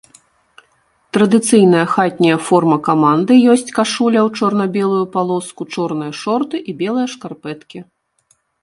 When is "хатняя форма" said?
1.95-2.77